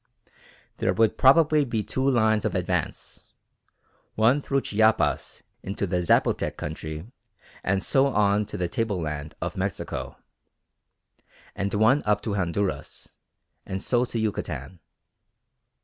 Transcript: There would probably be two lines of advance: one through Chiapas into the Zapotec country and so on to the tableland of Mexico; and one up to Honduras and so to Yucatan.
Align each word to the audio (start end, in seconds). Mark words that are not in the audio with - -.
There 0.77 0.95
would 0.95 1.15
probably 1.15 1.63
be 1.63 1.83
two 1.83 2.09
lines 2.09 2.43
of 2.43 2.55
advance: 2.55 3.33
one 4.15 4.41
through 4.41 4.61
Chiapas 4.61 5.43
into 5.61 5.85
the 5.85 6.01
Zapotec 6.03 6.57
country 6.57 7.11
and 7.63 7.83
so 7.83 8.07
on 8.07 8.47
to 8.47 8.57
the 8.57 8.67
tableland 8.67 9.35
of 9.41 9.55
Mexico; 9.55 10.17
and 11.55 11.71
one 11.75 12.01
up 12.07 12.21
to 12.23 12.33
Honduras 12.33 13.09
and 13.63 13.79
so 13.79 14.03
to 14.05 14.17
Yucatan. 14.17 14.79